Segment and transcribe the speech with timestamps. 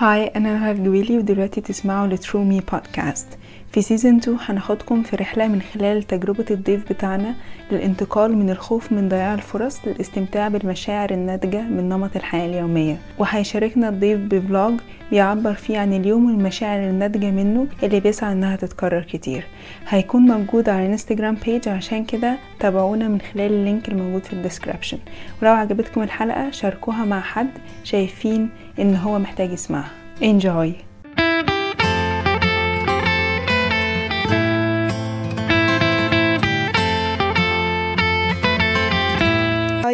[0.00, 3.28] هاي أنا نهى الجويلي ودلوقتي تسمعوا لترو مي بودكاست
[3.71, 7.35] في سيزن 2 هناخدكم في رحلة من خلال تجربة الضيف بتاعنا
[7.71, 12.97] للانتقال من الخوف من ضياع الفرص للاستمتاع بالمشاعر الناتجة من نمط الحياة اليومية.
[13.17, 14.73] وهيشاركنا الضيف ب vlog
[15.11, 19.43] بيعبر فيه عن اليوم والمشاعر الناتجة منه اللي بيسعى إنها تتكرر كتير.
[19.87, 24.38] هيكون موجود على انستجرام page عشان كده تابعونا من خلال ال link الموجود في ال
[24.38, 24.97] description
[25.41, 27.49] ولو عجبتكم الحلقة شاركوها مع حد
[27.83, 28.49] شايفين
[28.79, 29.91] إن هو محتاج يسمعها.
[30.21, 30.90] Enjoy!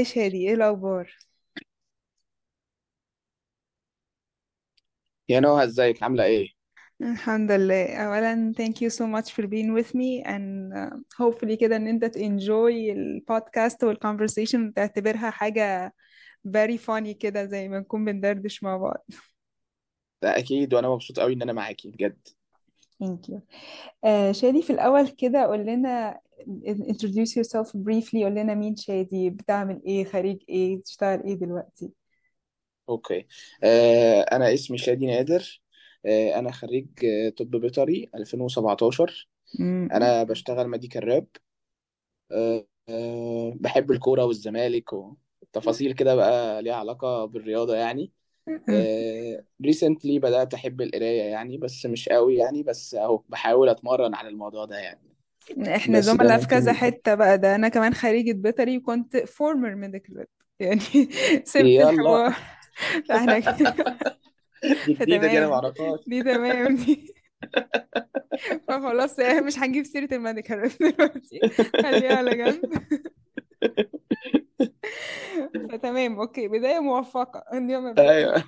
[0.08, 1.18] شادي إيه الأخبار؟
[5.30, 6.50] يا نهى ازيك؟ عاملة إيه؟
[7.02, 7.96] الحمد لله.
[7.96, 12.18] اولا thank you so much for being with me and uh, hopefully كده إن أنت
[12.18, 15.94] enjoy البودكاست والconversation وتعتبرها حاجة
[16.48, 19.06] very funny كده زي ما نكون بندردش مع بعض.
[20.22, 22.28] ده أكيد وأنا مبسوط قوي إن أنا معاكي بجد.
[23.04, 23.40] Thank you.
[24.06, 26.20] uh, شادي في الأول كده قول لنا
[26.90, 28.24] introduce yourself briefly.
[28.24, 31.92] قول لنا مين شادي بتعمل إيه خريج إيه بتشتغل إيه دلوقتي؟
[32.90, 33.28] okay.
[33.64, 35.62] آه أنا اسمي شادي نادر.
[36.06, 41.28] آه أنا خريج آه، طب بيطري 2017 م- أنا بشتغل medical rep.
[42.32, 48.12] آه آه بحب الكورة والزمالك والتفاصيل كده بقى ليها علاقة بالرياضة يعني.
[48.70, 54.30] آه recently بدأت أحب القراية يعني بس مش قوي يعني بس أهو بحاول أتمرن على
[54.30, 55.17] الموضوع ده يعني.
[55.76, 57.38] إحنا بس ده زملاء في كذا حتة بقى.
[57.38, 60.28] ده أنا كمان خريجة بيطري وكنت former medical rep
[60.60, 60.80] يعني
[61.44, 61.90] سبت يلا.
[61.90, 62.36] الحوار.
[63.10, 63.40] فاحنا
[64.88, 67.14] دي جديدة دي أنا فتمام معرفهاش دي تمام دي.
[68.68, 71.40] فخلاص يعني مش هنجيب سيرة ال medical rep دلوقتي.
[71.82, 72.62] خليها على جنب.
[75.72, 76.48] فتمام okay.
[76.48, 77.44] بداية موفقة.
[77.54, 78.44] اليوم مبدئيا أيوه.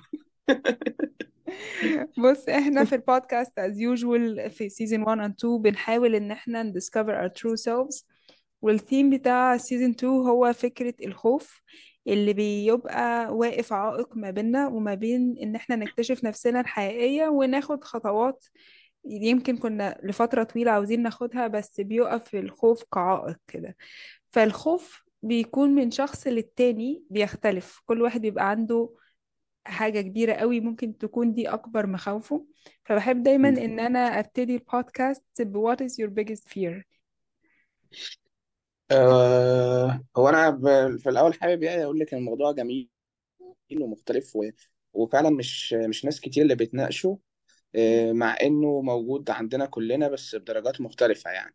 [2.24, 6.78] بص إحنا في البودكاست as usual في season 1 and 2 بنحاول إن إحنا ن
[6.78, 8.04] discover our true selves.
[8.62, 11.62] والثيم بتاع season 2 هو فكرة الخوف
[12.06, 18.44] اللي بيبقى واقف عائق ما بيننا وما بين إن إحنا نكتشف نفسنا الحقيقية وناخد خطوات
[19.04, 23.76] يمكن كنا لفترة طويلة عاوزين ناخدها بس بيقف الخوف كعائق كده.
[24.28, 27.80] فالخوف بيكون من شخص للتاني بيختلف.
[27.86, 28.90] كل واحد بيبقى عنده
[29.70, 32.46] حاجة كبيرة قوي ممكن تكون دي أكبر مخاوفه.
[32.84, 36.84] فبحب دايما إن أنا أبتدي البودكاست ب What is your biggest fear
[38.90, 42.88] آه هو أنا ب- في الأول حابب يعني أقول لك إن الموضوع جميل
[43.82, 44.50] ومختلف و...
[44.92, 47.18] وفعلا مش مش ناس كتير اللي بتناقشه
[47.76, 51.54] آه مع إنه موجود عندنا كلنا بس بدرجات مختلفة يعني.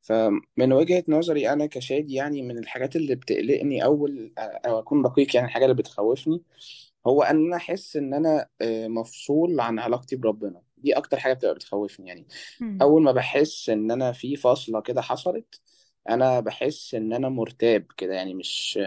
[0.00, 5.48] فمن وجهة نظري أنا كشادي يعني من الحاجات اللي بتقلقني أول أو أكون دقيق يعني
[5.48, 6.42] الحاجة اللي بتخوفني
[7.06, 10.62] هو أن أنا أحس إن أنا آه، مفصول عن علاقتي بربنا.
[10.76, 12.08] دي أكتر حاجة بتبقى بتخوفني.
[12.08, 12.26] يعني
[12.60, 12.78] مم.
[12.82, 15.60] أول ما بحس إن أنا في فاصلة كده حصلت
[16.08, 18.14] أنا بحس إن أنا مرتاب كده.
[18.14, 18.78] يعني مش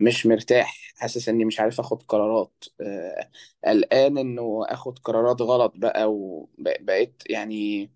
[0.00, 0.92] مش مرتاح.
[0.96, 2.64] حاسس إني مش عارف آخد قرارات.
[2.80, 3.30] آه،
[3.64, 7.90] قلقان إنه آخد قرارات غلط بقى وبقيت يعني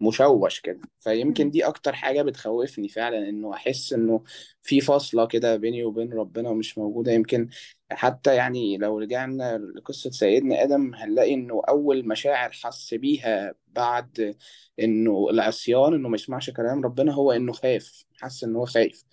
[0.00, 1.50] مشوش كده فيمكن.
[1.50, 4.24] دي أكتر حاجة بتخوفني فعلا إنه أحس إنه
[4.62, 7.48] في فاصلة كده بيني وبين ربنا ومش موجودة يمكن
[7.90, 14.36] حتى يعني لو رجعنا لقصة سيدنا آدم هنلاقي إنه أول مشاعر حس بيها بعد
[14.80, 19.04] إنه العصيان إنه ما يسمعش كلام ربنا هو إنه خاف حس إنه هو خايف.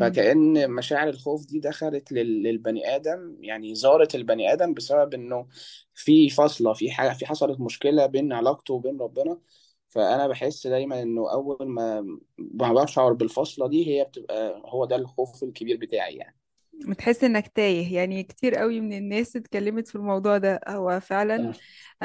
[0.00, 5.46] فكأن مشاعر الخوف دي دخلت لل- للبني آدم يعني زارت البني آدم بسبب إنه
[5.94, 9.38] في فاصلة في حاجة في حصلت مشكلة بين علاقته وبين ربنا
[9.94, 12.00] فأنا بحس دايما إنه أول ما
[12.38, 16.36] ما بشعر بالفاصلة دي هي بتبقى هو ده الخوف الكبير بتاعي يعني.
[16.74, 17.94] بتحس إنك تايه.
[17.94, 20.60] يعني كتير قوي من الناس اتكلمت في الموضوع ده.
[20.68, 21.54] هو فعلا آه.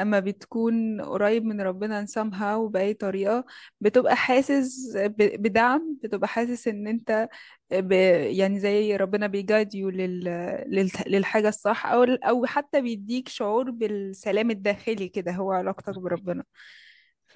[0.02, 3.44] أما بتكون قريب من ربنا somehow بأي طريقة
[3.80, 7.28] بتبقى حاسس بدعم بتبقى حاسس إن أنت
[7.72, 7.92] ب...
[8.22, 10.24] يعني زي ربنا بيجايد يو لل...
[10.68, 10.90] لل...
[11.06, 16.44] للحاجة الصح أو أو حتى بيديك شعور بالسلام الداخلي كده هو علاقتك بربنا.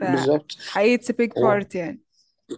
[0.01, 0.57] بالظبط.
[0.77, 2.01] it's a big هو part يعني.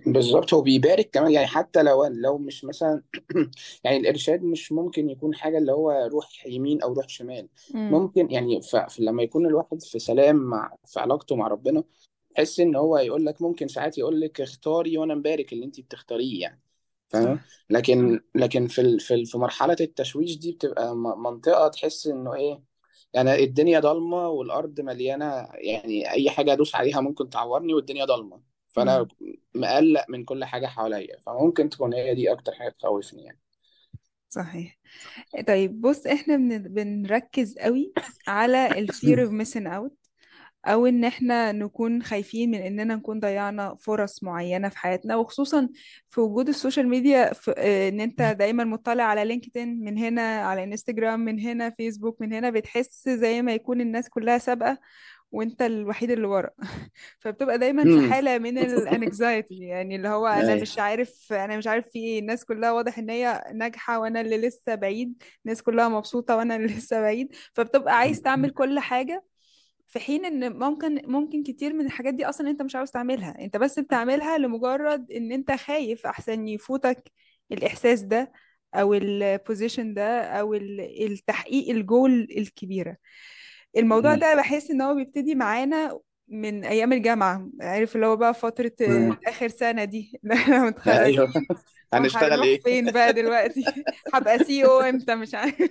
[0.07, 1.31] بالظبط هو بيبارك كمان.
[1.33, 3.03] يعني حتى لو لو مش مثلا
[3.85, 7.49] يعني الإرشاد مش ممكن يكون حاجة اللي هو روح يمين أو روح شمال.
[7.75, 11.85] امم ممكن يعني ف- لما يكون الواحد في سلام مع في علاقته مع ربنا
[12.35, 16.41] تحس إن هو يقول لك ممكن ساعات يقول لك اختاري وأنا مبارك اللي انت بتختاريه
[16.43, 16.61] يعني.
[17.09, 17.45] فاهم؟ صح.
[17.71, 22.35] لكن لكن في ال- في ال- في مرحلة التشويش دي بتبقى م- منطقة تحس إنه
[22.35, 22.63] إيه
[23.17, 28.43] يعني الدنيا ضلمة والأرض مليانة يعني أي حاجة أدوس عليها ممكن تعورني والدنيا ضلمة.
[28.69, 29.09] فأنا
[29.55, 33.41] مقلق من كل حاجة حواليا فممكن تكون هي دي أكتر حاجة تخوفني يعني.
[34.29, 34.79] صحيح.
[35.49, 36.59] طيب بص إحنا بن...
[36.59, 37.95] بنركز قوي
[38.29, 40.06] على ال fear of missing out.
[40.67, 45.69] أو إن إحنا نكون خايفين من إننا نكون ضيعنا فرص معينة في حياتنا وخصوصا
[46.09, 50.65] في وجود السوشيال ميديا في آه، إن أنت دايما مطلع على لينكدين من هنا على
[50.65, 54.79] إنستجرام من هنا فيسبوك من هنا بتحس زي ما يكون الناس كلها سابقة
[55.33, 56.51] وأنت الوحيد اللي ورا.
[57.21, 60.63] فبتبقى دايما في حالة من ال anxiety يعني اللي هو أنا أيوه.
[60.63, 62.21] مش عارف أنا مش عارف في إيه.
[62.21, 66.67] الناس كلها واضح إن هي ناجحة وأنا اللي لسه بعيد الناس كلها مبسوطة وأنا اللي
[66.67, 67.35] لسه بعيد.
[67.53, 69.25] فبتبقى عايز تعمل كل حاجة
[69.89, 73.37] في حين إن ممكن ممكن كتير من الحاجات دي أصلا أنت مش عاوز تعملها.
[73.41, 77.13] أنت بس بتعملها لمجرد إن أنت خايف أحسن يفوتك
[77.53, 78.33] الإحساس ده
[78.75, 82.97] أو ال position ده أو ال- التحقيق الجول الكبيرة.
[83.77, 84.15] الموضوع.
[84.15, 88.89] ده بحس إن هو بيبتدي معانا من أيام الجامعة عارف اللي هو بقى فترة آه،
[88.89, 89.17] مم.
[89.27, 90.13] آخر سنة دي.
[90.25, 90.67] اللي إحنا أيوه.
[90.67, 91.47] متخرجين
[91.95, 93.65] هنشتغل وهنروح إيه؟ فين بقى دلوقتي؟
[94.15, 95.71] هبقى CEO إمتى؟ مش عارف.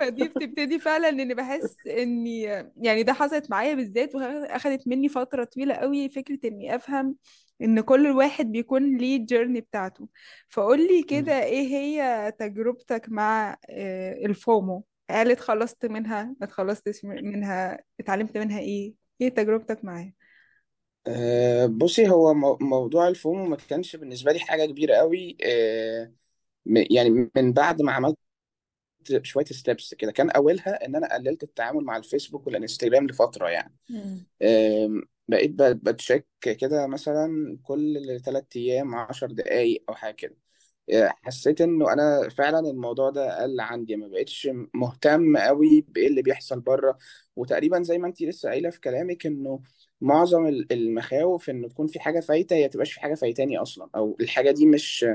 [0.00, 2.42] فدي بتبتدي فعلا إن بحس إني
[2.76, 7.16] يعني ده حصلت معايا بالذات وأخدت مني فترة طويلة قوي فكرة إني أفهم
[7.62, 10.08] إن كل واحد بيكون ليه الجيرني بتاعته.
[10.48, 11.06] فقولي مم.
[11.06, 18.58] كده إيه هي تجربتك مع آه، الفومو؟ هل اتخلصت منها ما اتخلصتش منها اتعلمت منها
[18.60, 20.12] إيه؟ إيه تجربتك معاه
[21.06, 25.36] أه بصي هو مو- موضوع الفومو ما كانش بالنسبة لي حاجة كبيرة قوي.
[25.44, 26.12] أه
[26.66, 28.18] م- يعني من بعد ما عملت
[29.22, 33.76] شوية ستيبس كده كان أولها إن أنا قللت التعامل مع الفيسبوك والإنستجرام لفترة يعني.
[33.88, 34.26] مم.
[35.28, 40.36] بقيت ب- بتشيك كده مثلا كل ثلاث أيام عشر دقايق أو حاجة كده.
[41.22, 46.60] حسيت إنه أنا فعلا الموضوع ده قل عندي ما بقتش مهتم قوي بإيه اللي بيحصل
[46.60, 46.98] بره.
[47.36, 49.60] وتقريبا زي ما انت لسه قايلة في كلامك إنه
[50.00, 53.90] معظم ال- المخاوف إنه تكون في حاجة فايتة هي تبقاش في حاجة فايتاني أصلا.
[53.96, 55.06] أو الحاجة دي مش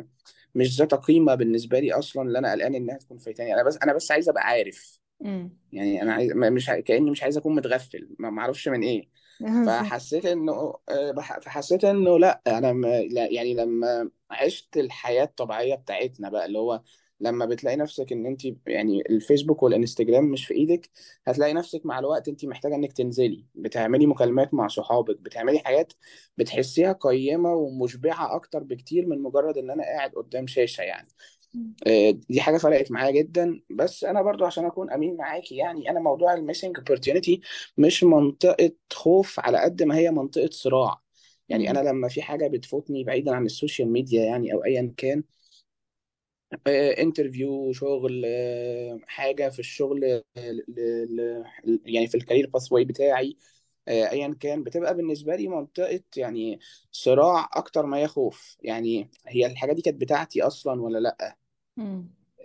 [0.55, 3.53] مش ذات قيمة بالنسبة لي أصلا اللي أنا قلقان إنها تكون فايتاني.
[3.53, 4.99] أنا بس أنا بس عايز أبقى عارف.
[5.21, 5.57] مم.
[5.71, 8.15] يعني أنا عايز مش ع- كأني مش عايز أكون متغفل.
[8.19, 9.20] ما أعرفش من إيه.
[9.61, 16.29] فحسيت انه آه، فحسيت انه لا أنا م- لا يعني لما عشت الحياة الطبيعية بتاعتنا
[16.29, 16.81] بقى اللي هو
[17.19, 20.89] لما بتلاقي نفسك ان انت يعني الفيسبوك والانستجرام مش في إيدك
[21.27, 25.93] هتلاقي نفسك مع الوقت انت محتاجة انك تنزلي بتعملي مكالمات مع صحابك بتعملي حاجات
[26.37, 31.07] بتحسيها قيمة ومشبعة أكتر بكتير من مجرد ان أنا قاعد قدام شاشة يعني.
[32.29, 36.33] دي حاجة فرقت معايا جدا بس أنا برضو عشان أكون أمين معاكي يعني أنا موضوع
[36.33, 37.39] ال missing opportunity
[37.77, 41.01] مش منطقة خوف على قد ما هي منطقة صراع
[41.49, 41.79] يعني أنا.
[41.89, 45.23] لما في حاجة بتفوتني بعيدا عن السوشيال ميديا يعني أو ايا كان
[46.99, 51.43] interview شغل آه، حاجة في الشغل آه،
[51.85, 53.37] يعني في الكارير باثواي بتاعي
[53.87, 56.59] آه، ايا كان بتبقى بالنسبة لي منطقة يعني
[56.91, 61.40] صراع أكتر ما هي خوف يعني هي الحاجة دي كانت بتاعتي أصلا ولا لأ.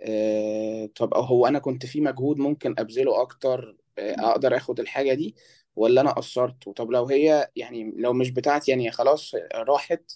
[0.01, 5.35] آه، طب هو أنا كنت في مجهود ممكن أبذله أكتر آه، أقدر آخد الحاجة دي
[5.75, 10.11] ولا أنا قصرت طب لو هي يعني لو مش بتاعتي يعني خلاص راحت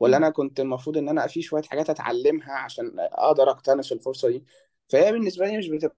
[0.00, 0.16] ولا.
[0.16, 4.44] أنا كنت المفروض إن أنا في شوية حاجات أتعلمها عشان أقدر أقتنص الفرصة دي؟
[4.88, 5.96] فهي بالنسبة لي مش بتبقى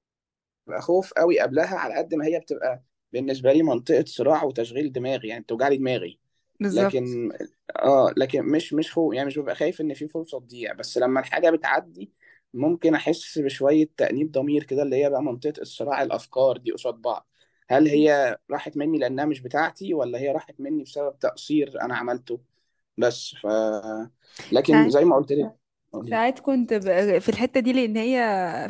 [0.81, 2.83] خوف قوي قبلها على قد ما هي بتبقى
[3.13, 6.19] بالنسبة لي منطقة صراع وتشغيل دماغي يعني بتوجع لي دماغي.
[6.61, 6.85] بالظبط.
[6.87, 7.33] لكن
[7.77, 11.21] آه لكن مش مش خوف يعني مش ببقى خايف إن في فرصة تضيع بس لما
[11.21, 12.13] الحاجة بتعدي
[12.55, 17.29] ممكن أحس بشوية تأنيب ضمير كده اللي هي بقى منطقة الصراع الأفكار دي قصاد بعض.
[17.71, 22.41] هل هي راحت مني لأنها مش بتاعتي ولا هي راحت مني بسبب تقصير أنا عملته؟
[22.99, 23.49] بس ف
[24.53, 25.57] لكن ساعات زي ما قلت لك.
[26.11, 27.19] ساعات كنت ب...
[27.19, 28.19] في الحتة دي لأن هي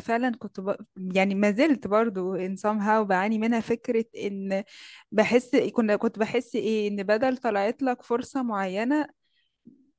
[0.01, 0.75] فعلا كنت ب...
[1.15, 4.63] يعني ما زلت برضو in somehow بعاني منها فكرة إن
[5.11, 9.07] بحس كنا كنت بحس إيه إن بدل طلعت لك فرصة معينة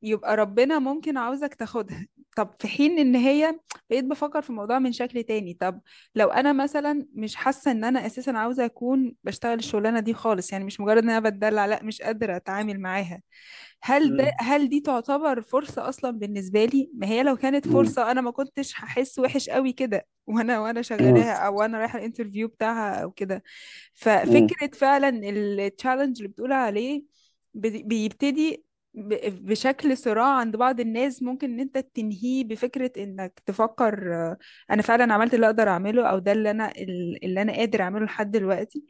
[0.02, 2.06] يبقى ربنا ممكن عاوزك تاخدها.
[2.36, 5.82] طب في حين إن هي بقيت بفكر في الموضوع من شكل تاني طب
[6.16, 10.64] لو أنا مثلا مش حاسة إن أنا أساسا عاوزة أكون بشتغل الشغلانة دي خالص يعني
[10.64, 13.22] مش مجرد إن أنا بتدلع لأ مش قادرة أتعامل معاها
[13.82, 14.32] هل ده.
[14.40, 17.66] هل دي تعتبر فرصة أصلا بالنسبة لي ما هي لو كانت.
[17.66, 21.26] فرصة أنا ما كنتش هحس وحش قوي كده وأنا وأنا مم.
[21.26, 23.42] شغالاها أو وأنا رايحة ال interview بتاعها أو كده.
[23.94, 27.04] ففكرة فعلا ال challenge اللي بتقول عليه
[27.54, 28.65] بي- بيبتدي
[28.96, 34.38] بشكل صراع عند بعض الناس ممكن إن أنت تنهيه بفكرة إنك تفكر آه،
[34.70, 36.72] أنا فعلا عملت اللي أقدر أعمله أو ده اللي أنا
[37.24, 38.84] اللي أنا قادر أعمله لحد دلوقتي.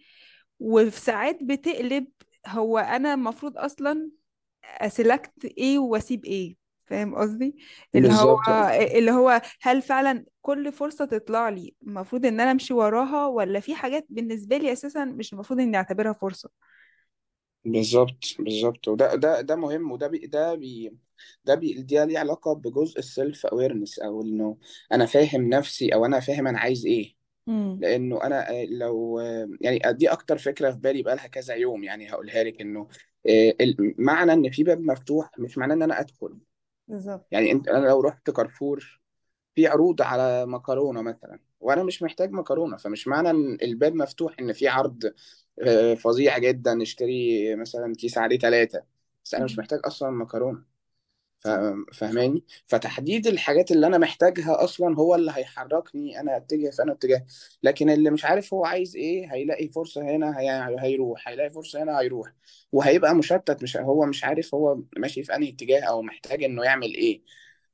[0.60, 2.06] وفي ساعات بتقلب
[2.46, 4.10] هو أنا المفروض أصلا
[4.64, 7.56] اسلكت إيه وأسيب إيه فاهم قصدي؟
[7.94, 8.48] اللي هو بالظبط
[8.98, 13.74] اللي هو هل فعلا كل فرصة تطلع لي المفروض إن أنا أمشي وراها ولا في
[13.74, 16.50] حاجات بالنسبة لي أساسا مش المفروض إني أعتبرها فرصة؟
[17.66, 18.88] بالظبط بالظبط.
[18.88, 20.92] وده ده ده مهم وده بي ده بي
[21.44, 21.82] ده بي...
[21.82, 24.56] دي ليه علاقة بجزء ال self awareness أو إنه
[24.92, 27.16] أنا فاهم نفسي أو أنا فاهم أنا عايز إيه.
[27.48, 31.84] امم لأنه أنا آه، لو آه، يعني دي أكتر فكرة في بالي بقالها كذا يوم
[31.84, 32.88] يعني هقولها لك إنه
[33.28, 36.38] آه، ال- معنى إن في باب مفتوح مش معناه إن أنا أدخل.
[36.88, 37.26] بالظبط.
[37.30, 39.00] يعني أنت أنا لو رحت كارفور
[39.54, 44.52] في عروض على مكرونة مثلا وأنا مش محتاج مكرونة فمش معنى إن الباب مفتوح إن
[44.52, 45.12] في عرض
[45.96, 46.74] فظيع جدا.
[46.74, 48.84] نشتري مثلا كيس عليه ثلاثة
[49.24, 49.58] بس أنا مش.
[49.58, 50.76] محتاج أصلا مكرونة.
[51.94, 57.26] فاهماني؟ فتحديد الحاجات اللي أنا محتاجها أصلا هو اللي هيحركني أنا اتجه في أنا اتجاه.
[57.62, 60.76] لكن اللي مش عارف هو عايز إيه هيلاقي فرصة هنا هي...
[60.80, 61.28] هيروح.
[61.28, 62.32] هيلاقي فرصة هنا هيروح.
[62.72, 63.62] وهيبقى مشتت.
[63.62, 67.22] مش هو مش عارف هو ماشي في أنهي اتجاه أو محتاج إنه يعمل إيه.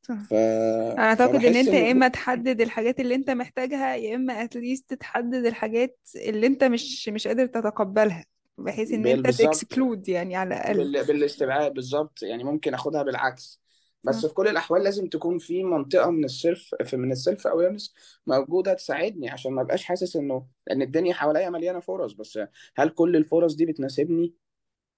[0.02, 0.14] صح.
[0.30, 0.32] ف...
[0.34, 4.44] أنا أعتقد إن فبحس أنت يا إن إما تحدد الحاجات اللي أنت محتاجها يا إما
[4.44, 8.24] at least تحدد الحاجات اللي أنت مش مش قادر تتقبلها
[8.58, 9.46] بحيث إن بال- أنت بالظبط.
[9.48, 10.76] ت exclude يعني على الأقل.
[10.78, 11.04] بال...
[11.06, 12.22] بالاستبعاد بالظبط.
[12.22, 13.62] يعني ممكن أخدها بالعكس.
[14.04, 14.10] صح.
[14.10, 17.46] بس في كل الأحوال لازم تكون في منطقة من ال self في من ال self
[17.46, 17.94] awareness
[18.26, 22.12] موجودة تساعدني عشان ما أبقاش حاسس إنه لأن الدنيا حواليا مليانة فرص.
[22.12, 22.38] بس
[22.76, 24.34] هل كل الفرص دي بتناسبني؟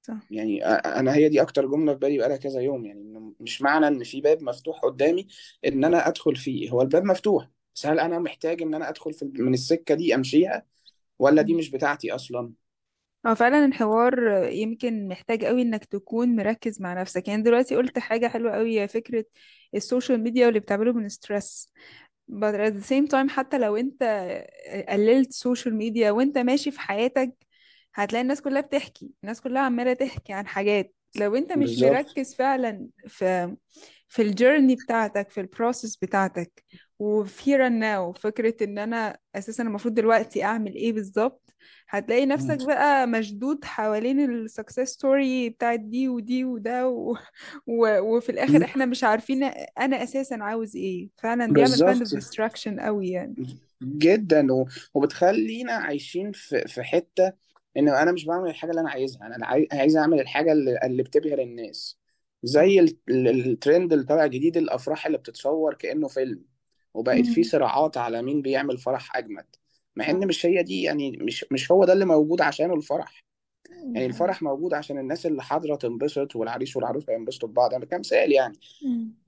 [0.06, 0.22] صح.
[0.30, 3.88] يعني أنا هي دي أكتر جملة في بالي بقالها كذا يوم يعني إنه مش معنى
[3.88, 5.26] إن في باب مفتوح قدامي
[5.66, 9.24] إن أنا أدخل فيه هو الباب مفتوح بس هل أنا محتاج إن أنا أدخل في
[9.34, 10.66] من السكة دي أمشيها
[11.18, 12.52] ولا دي مش بتاعتي أصلا؟
[13.26, 14.18] هو فعلا الحوار
[14.52, 18.88] يمكن محتاج قوي إنك تكون مركز مع نفسك يعني دلوقتي قلت حاجة حلوة قوي هي
[18.88, 19.24] فكرة
[19.74, 21.68] السوشيال ميديا واللي بتعمله من stress
[22.32, 24.02] but at the same time حتى لو أنت
[24.88, 27.34] قللت سوشيال ميديا وأنت ماشي في حياتك
[27.94, 30.94] هتلاقي الناس كلها بتحكي الناس كلها عمالة تحكي عن حاجات.
[31.16, 31.90] لو انت مش بالظبط.
[31.92, 33.56] مركز فعلا في
[34.08, 36.64] في ال journey بتاعتك في ال process بتاعتك
[36.98, 41.54] وفي and now فكرة إن أنا أساسا المفروض دلوقتي أعمل إيه بالظبط
[41.88, 47.16] هتلاقي نفسك بقى مشدود حوالين ال success story بتاعت دي ودي وده و...
[47.66, 47.98] و...
[48.00, 49.42] وفي الآخر إحنا مش عارفين
[49.78, 51.08] أنا أساسا عاوز إيه.
[51.16, 52.22] فعلا بيعمل of بالظبط.
[52.22, 53.34] distraction قوي يعني.
[53.82, 57.32] جدا و- وبتخلينا عايشين في في حتة
[57.76, 59.26] إن أنا مش بعمل الحاجة اللي أنا عايزها.
[59.26, 61.98] أنا عاي- عايز أعمل الحاجة اللي, اللي بتبهر الناس.
[62.42, 66.44] زي ال- ال- الترند اللي طالع جديد الأفراح اللي بتتصور كأنه فيلم.
[66.94, 67.42] وبقت في.
[67.44, 69.46] صراعات على مين بيعمل فرح أجمد.
[69.96, 73.24] مع إن مش هي دي يعني مش مش هو ده اللي موجود عشانه الفرح.
[73.92, 77.74] يعني الفرح موجود عشان الناس اللي حاضرة تنبسط والعريس والعروس ينبسطوا ببعض.
[77.74, 78.58] أنا كمثال يعني.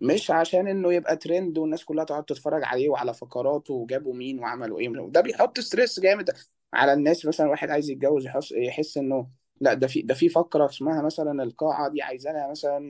[0.00, 4.79] مش عشان إنه يبقى ترند والناس كلها تقعد تتفرج عليه وعلى فقراته وجابوا مين وعملوا
[4.81, 4.88] إيه.
[4.88, 6.31] وده بيحط stress جامد.
[6.76, 9.28] على الناس مثلا واحد عايز يتجوز يحس يحس إنه
[9.61, 12.80] لا ده في ده في فقرة اسمها مثلا القاعة دي عايزة لها مثلا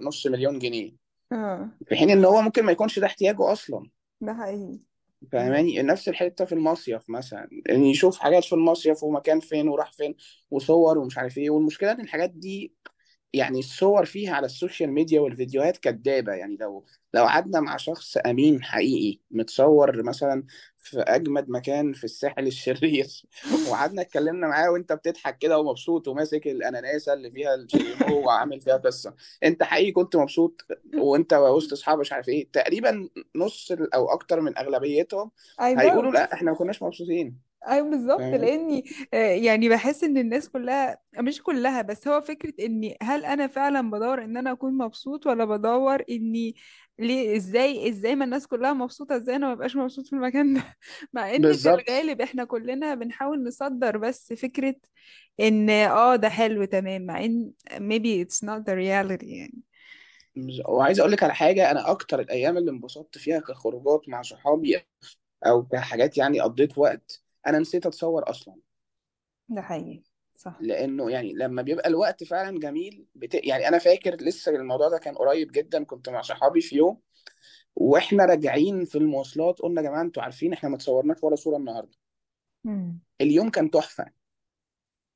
[0.00, 0.92] نص مليون جنيه.
[1.32, 1.68] آه.
[1.88, 3.90] في حين إن هو ممكن ما يكونش ده احتياجه أصلا.
[4.20, 4.80] ده حقيقي.
[5.32, 7.48] فاهماني؟ نفس الحتة في المصيف مثلا.
[7.70, 10.14] إن يشوف حاجات في المصيف ومكان فين وراح فين
[10.50, 11.50] وصور ومش عارف إيه.
[11.50, 12.74] والمشكلة إن الحاجات دي
[13.32, 16.32] يعني الصور فيها على السوشيال ميديا والفيديوهات كدابة.
[16.32, 20.44] يعني لو لو قعدنا مع شخص أمين حقيقي متصور مثلا
[20.84, 23.06] في أجمد مكان في الساحل الشرير.
[23.70, 29.14] وقعدنا اتكلمنا معاه وأنت بتضحك كده ومبسوط وماسك الأناناسة اللي فيها الشاليمو وعامل فيها قصة.
[29.44, 34.58] أنت حقيقي كنت مبسوط وأنت وسط أصحابك مش عارف إيه تقريبا نص أو أكتر من
[34.58, 37.53] أغلبيتهم I هيقولوا لأ إحنا ما كناش مبسوطين.
[37.68, 42.52] أيوه بالظبط فاهماني؟ لإني آه، يعني بحس إن الناس كلها مش كلها بس هو فكرة
[42.66, 46.54] إني هل أنا فعلا بدور إن أنا أكون مبسوط ولا بدور إني
[46.98, 50.62] ليه إزاي إزاي ما الناس كلها مبسوطة إزاي أنا ما ببقاش مبسوط في المكان ده؟
[51.12, 51.70] مع ان في بالظبط.
[51.70, 54.74] الغالب إحنا كلنا بنحاول نصدر بس فكرة
[55.40, 59.62] إن آه ده حلو تمام مع إن maybe it's not the reality يعني.
[60.68, 64.80] وعايز أقول لك على حاجة أنا أكتر الأيام اللي انبسطت فيها كخروجات مع صحابي
[65.46, 68.54] أو كحاجات يعني قضيت وقت أنا نسيت أتصور أصلا.
[69.48, 70.02] ده حقيقي
[70.34, 70.58] صح.
[70.60, 73.34] لأنه يعني لما بيبقى الوقت فعلا جميل بت...
[73.34, 77.00] يعني أنا فاكر لسه الموضوع ده كان قريب جدا كنت مع صحابي في يوم
[77.76, 81.98] وإحنا راجعين في المواصلات قلنا يا جماعة أنتوا عارفين إحنا ما تصورناش ولا صورة النهارده.
[82.64, 82.98] مم.
[83.20, 84.06] اليوم كان تحفة.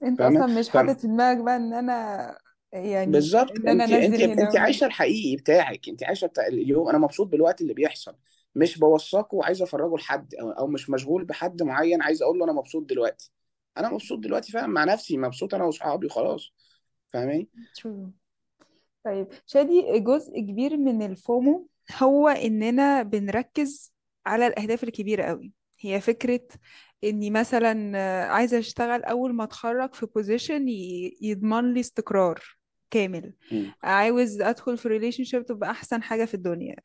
[0.03, 2.39] أنت فاهمة؟ أصلا مش حاطط في دماغك بقى إن أنا
[2.73, 3.51] يعني بالظبط.
[3.51, 5.89] إن أنا انت انت أنزل انت عايشة الحقيقي بتاعك.
[5.89, 8.17] انت عايشة بتاع اليوم أنا مبسوط بالوقت اللي بيحصل.
[8.59, 12.89] مش بوثقه وعايز افرجه لحد أو مش مشغول بحد معين عايز أقول له أنا مبسوط
[12.89, 13.33] دلوقتي.
[13.79, 16.55] أنا مبسوط دلوقتي فعلا مع نفسي مبسوط أنا واصحابي وخلاص.
[17.09, 17.49] فاهماني.
[19.05, 21.69] طيب شادي جزء كبير من الفومو
[22.03, 23.93] هو إننا بنركز
[24.27, 25.53] على الأهداف الكبيرة قوي.
[25.81, 26.41] هي فكرة
[27.05, 27.99] إني مثلا
[28.33, 30.69] عايزة أشتغل أول ما أتخرج في position
[31.23, 32.58] يضمن لي استقرار.
[32.91, 33.33] كامل.
[33.83, 36.77] عاوز أدخل في relationship تبقى أحسن حاجة في الدنيا.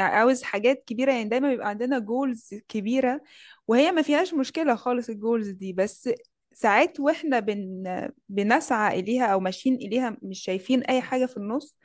[0.00, 3.20] عاوز حاجات كبيرة يعني دايما بيبقى عندنا goals كبيرة
[3.68, 5.72] وهي ما فيهاش مشكلة خالص ال goals دي.
[5.72, 6.10] بس
[6.52, 7.82] ساعات وإحنا بن
[8.28, 11.76] بنسعى إليها أو ماشيين إليها مش شايفين أي حاجة في النص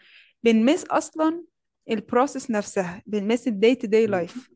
[0.43, 1.43] بن miss أصلا
[1.89, 4.49] ال process نفسها بن miss ال day to day life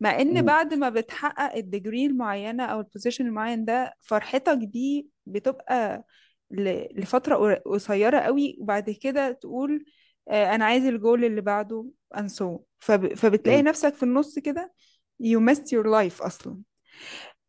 [0.00, 0.42] مع إن.
[0.42, 6.04] بعد ما بتحقق ال degree المعينة أو ال position المعين ده فرحتك دي بتبقى
[6.50, 9.84] لفترة قصيرة قوي وبعد كده تقول
[10.28, 11.86] آه، أنا عايز الجول اللي بعده
[12.18, 13.14] and so فب...
[13.14, 13.62] فبتلاقي.
[13.62, 14.72] نفسك في النص كده
[15.22, 16.62] you missed your life أصلا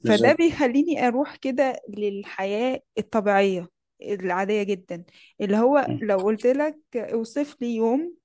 [0.04, 3.70] فده بالظبط بيخليني أروح كده للحياة الطبيعية
[4.02, 5.04] العادية جدا
[5.42, 5.88] اللي هو.
[6.02, 8.16] لو قلت لك أوصف لي يوم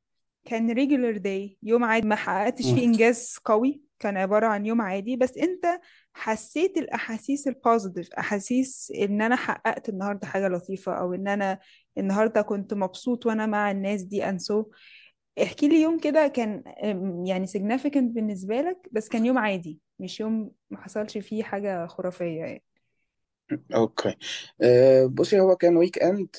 [0.45, 2.65] كان regular day يوم عادي ما حققتش.
[2.65, 5.81] فيه إنجاز قوي كان عبارة عن يوم عادي بس أنت
[6.15, 11.59] حسيت الأحاسيس ال positive أحاسيس إن أنا حققت النهاردة حاجة لطيفة أو إن أنا
[11.99, 14.71] النهاردة كنت مبسوط وأنا مع الناس دي and so
[15.43, 16.65] احكي لي يوم كده كان
[17.27, 22.41] يعني significant بالنسبة لك بس كان يوم عادي مش يوم ما حصلش فيه حاجة خرافية
[22.41, 22.65] يعني.
[23.75, 24.17] okay.
[24.63, 26.37] أه بصي هو كان weekend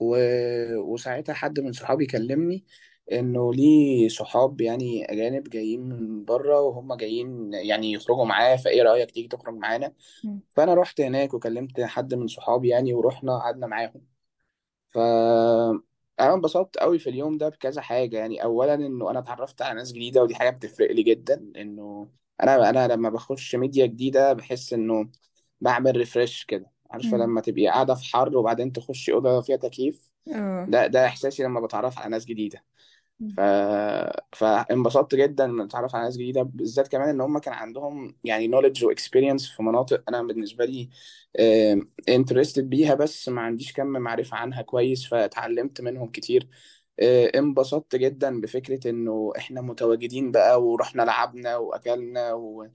[0.00, 0.16] و...
[0.78, 2.66] وساعتها حد من صحابي كلمني
[3.12, 9.10] انه ليه صحاب يعني اجانب جايين من بره وهم جايين يعني يخرجوا معاه فايه رأيك
[9.10, 9.92] تيجي تخرج معانا؟
[10.24, 10.40] مم.
[10.50, 14.02] فأنا رحت هناك وكلمت حد من صحابي يعني ورحنا قعدنا معاهم.
[14.88, 14.98] ف
[16.20, 18.16] أنا انبسطت قوي في اليوم ده بكذا حاجة.
[18.18, 21.52] يعني اولا إنه أنا اتعرفت على ناس جديدة ودي حاجة بتفرق لي جدا.
[21.56, 22.08] إنه
[22.42, 25.10] أنا أنا لما بخش ميديا جديدة بحس إنه
[25.60, 26.70] بعمل refresh كده.
[26.90, 27.22] عارفة مم.
[27.22, 30.66] لما تبقي قاعدة في حر وبعدين تخشي أوضة فيها تكييف؟ آه.
[30.68, 32.64] ده ده إحساسي لما بتعرف على ناس جديدة.
[33.28, 33.40] ف...
[34.32, 38.84] فانبسطت جدا إن اتعرف على ناس جديدة بالذات كمان إن هم كان عندهم يعني knowledge
[38.84, 40.90] و experience في مناطق أنا بالنسبة لي
[42.08, 46.48] interested بيها بس ما عنديش كم معرفة عنها كويس فاتعلمت منهم كتير.
[47.00, 52.66] آه، انبسطت جدا بفكرة إنه إحنا متواجدين بقى ورحنا لعبنا وأكلنا و...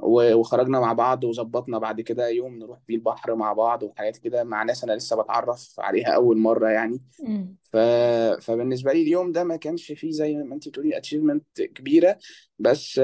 [0.00, 4.62] وخرجنا مع بعض وظبطنا بعد كده يوم نروح فيه البحر مع بعض وحاجات كده مع
[4.62, 7.56] ناس أنا لسه بتعرف عليها أول مرة يعني مم.
[7.62, 7.76] ف...
[8.40, 12.18] فبالنسبة لي اليوم ده ما كانش فيه زي ما انت بتقولي اتشيفمنت كبيرة
[12.58, 13.00] بس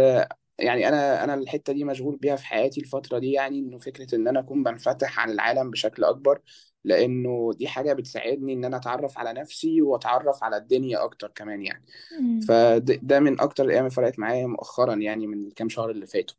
[0.59, 4.29] يعني أنا أنا الحتة دي مشغول بيها في حياتي الفترة دي يعني إنه فكرة إن
[4.29, 6.41] أنا أكون بنفتح عن العالم بشكل أكبر
[6.85, 11.85] لأنه دي حاجة بتساعدني إن أنا أتعرف على نفسي وأتعرف على الدنيا أكتر كمان يعني
[12.21, 12.41] مم.
[12.41, 16.37] فده ده من أكتر الأيام اللي فرقت معايا مؤخرا يعني من الكام شهر اللي فاتوا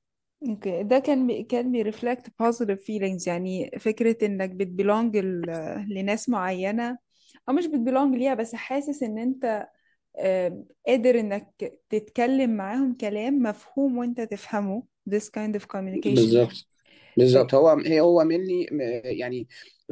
[0.50, 0.84] okay.
[0.84, 3.28] ده كان بي كان بي reflect positive feelings.
[3.28, 5.18] يعني فكرة إنك بت belong
[5.88, 6.98] لناس معينة
[7.50, 9.68] أو مش بت belong ليها بس حاسس إن أنت
[10.88, 14.84] قادر إنك تتكلم معاهم كلام مفهوم وأنت تفهمه.
[15.10, 16.16] This kind of communication.
[16.16, 16.68] بالظبط.
[17.18, 17.56] بالظبط.
[17.56, 18.68] هو هي هو مني
[19.04, 19.48] يعني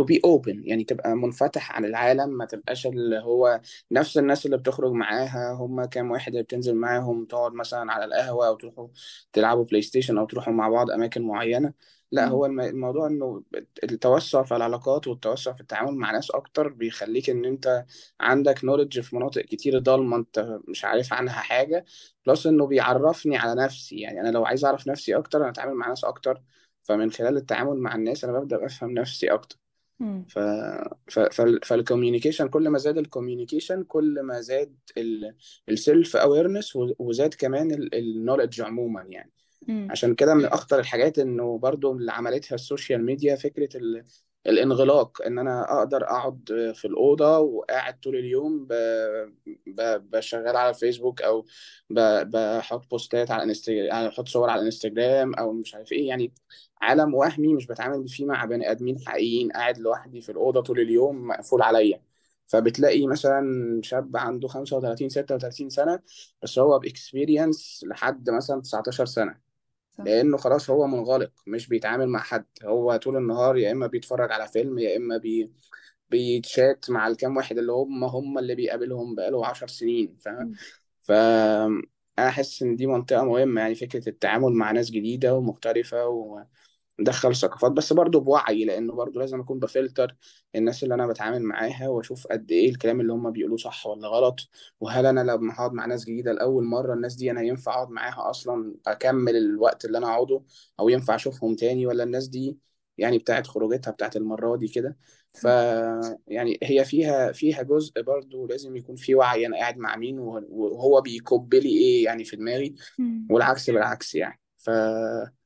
[0.05, 3.61] be open يعني تبقى منفتح على العالم ما تبقاش اللي هو
[3.91, 8.47] نفس الناس اللي بتخرج معاها هم كام واحد اللي بتنزل معاهم تقعد مثلا على القهوة
[8.47, 8.87] أو تروحوا
[9.33, 11.73] تلعبوا PlayStation أو تروحوا مع بعض أماكن معينة.
[12.11, 12.27] لا.
[12.27, 13.43] هو الم- الموضوع إنه
[13.83, 17.85] التوسع في العلاقات والتوسع في التعامل مع ناس أكتر بيخليك إن أنت
[18.19, 21.85] عندك knowledge في مناطق كتير ضالمة أنت مش عارف عنها حاجة.
[22.27, 25.87] plus إنه بيعرفني على نفسي يعني أنا لو عايز أعرف نفسي أكتر أنا أتعامل مع
[25.87, 26.41] ناس أكتر.
[26.83, 29.60] فمن خلال التعامل مع الناس أنا ببدأ أفهم نفسي أكتر.
[30.01, 30.25] مم.
[30.29, 30.39] ف
[31.07, 31.19] ف
[31.63, 34.75] فال communication كل ما زاد ال communication كل ما زاد
[35.69, 39.31] ال self awareness وزاد كمان ال knowledge عموما يعني
[39.67, 39.87] مم.
[39.91, 44.05] عشان كده من أخطر الحاجات إنه برضو اللي عملتها السوشيال ميديا فكرة ال...
[44.47, 48.73] الانغلاق إن أنا أقدر أقعد في الأوضة وقاعد طول اليوم ب...
[49.67, 50.19] ب...
[50.35, 51.45] على الفيسبوك أو
[51.89, 51.99] ب...
[52.31, 56.07] بحط posts ات على انستجرام بحط صور على الإنستجرام أو مش عارف إيه.
[56.07, 56.33] يعني
[56.81, 61.27] عالم وهمي مش بتعامل فيه مع بني آدمين حقيقيين قاعد لوحدي في الأوضة طول اليوم
[61.27, 62.01] مقفول عليا.
[62.47, 65.99] فبتلاقي مثلا شاب عنده 35 36 سنة
[66.43, 69.50] بس هو ب experience لحد مثلا 19 سنة.
[69.97, 70.03] صح.
[70.05, 72.45] لأنه خلاص هو منغلق مش بيتعامل مع حد.
[72.63, 75.51] هو طول النهار يا إما بيتفرج على فيلم يا إما بي
[76.09, 80.51] بيتشات مع الكام واحد اللي هم هم اللي بيقابلهم بقاله عشر سنين فاهم.
[81.01, 81.11] ف
[82.19, 86.07] أنا حاسس إن دي منطقة مهمة يعني فكرة التعامل مع ناس جديدة ومختلفة
[87.01, 90.15] ندخل ثقافات بس برضو بوعي لأنه برضو لازم أكون بفلتر
[90.55, 94.39] الناس اللي أنا بتعامل معاها وأشوف قد إيه الكلام اللي هم بيقولوه صح ولا غلط.
[94.79, 98.29] وهل أنا لما هقعد مع ناس جديدة لأول مرة الناس دي أنا ينفع أقعد معاها
[98.29, 100.43] أصلا أكمل الوقت اللي أنا اقعده
[100.79, 102.57] أو ينفع أشوفهم تاني؟ ولا الناس دي
[102.97, 104.97] يعني بتاعت خروجتها بتاعت المرة دي كده؟
[105.33, 105.45] ف
[106.27, 110.45] يعني هي فيها فيها جزء برضو لازم يكون في وعي أنا قاعد مع مين وه-
[110.49, 112.75] وهو بيكب لي إيه يعني في دماغي.
[113.29, 114.41] والعكس بالعكس يعني.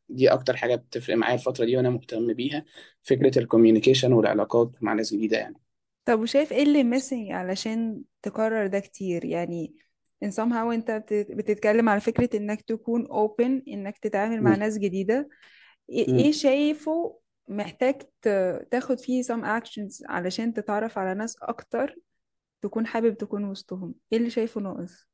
[0.10, 2.66] فدي أكتر حاجة بتفرق معايا الفترة دي وأنا مهتم بيها
[3.04, 5.56] فكرة الكوميونيكيشن والعلاقات مع ناس جديدة يعني.
[6.06, 9.76] طب وشايف إيه اللي missing علشان تكرر ده كتير؟ يعني
[10.26, 14.60] in somehow أنت بت- بتتكلم على فكرة إنك تكون open إنك تتعامل مع مم.
[14.60, 15.30] ناس جديدة.
[15.90, 16.20] إيه مم.
[16.20, 21.96] إيه شايفه محتاج ت- تاخد فيه some actions علشان تتعرف على ناس أكتر
[22.62, 25.08] تكون حابب تكون وسطهم؟ إيه اللي شايفه ناقص؟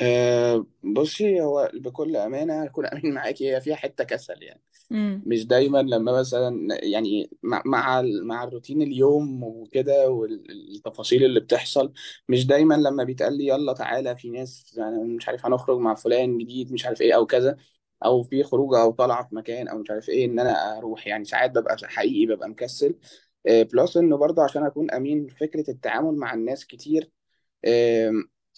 [0.00, 4.62] أه بصي هو بكل أمانة اكون امين معاكي هي فيها حتة كسل يعني.
[4.92, 11.40] امم مش دايما لما مثلا يعني مع مع ال- مع الروتين اليوم وكده والتفاصيل اللي
[11.40, 11.92] بتحصل
[12.28, 16.38] مش دايما لما بيتقال لي يلا تعالى في ناس يعني مش عارف هنخرج مع فلان
[16.38, 17.56] جديد مش عارف إيه أو كذا
[18.04, 21.06] أو في خروجة أو طلعه في مكان أو مش عارف إيه إن أنا أروح.
[21.06, 22.96] يعني ساعات ببقى حقيقي ببقى مكسل.
[23.46, 27.10] plus إنه برضه عشان أكون أمين فكرة التعامل مع الناس كتير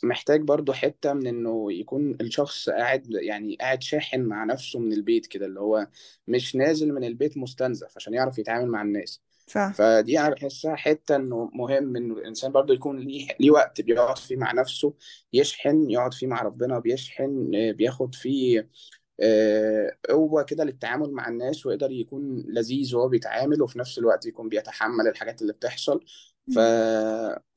[0.02, 5.26] محتاج برضو حتة من إنه يكون الشخص قاعد يعني قاعد شاحن مع نفسه من البيت
[5.26, 5.86] كده اللي هو
[6.28, 9.22] مش نازل من البيت مستنزف عشان يعرف يتعامل مع الناس.
[9.46, 9.72] صح.
[9.74, 14.36] فدي أنا بحسها حتة إنه مهم إنه الإنسان برضو يكون ليه ليه وقت بيقعد فيه
[14.36, 14.94] مع نفسه
[15.32, 18.68] يشحن يقعد فيه مع ربنا بيشحن آه، بياخد فيه
[19.20, 24.48] آه، قوة كده للتعامل مع الناس ويقدر يكون لذيذ وهو بيتعامل وفي نفس الوقت يكون
[24.48, 26.04] بيتحمل الحاجات اللي بتحصل.
[26.48, 26.58] ف...